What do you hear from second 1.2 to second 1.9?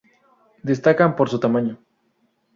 su tamaño.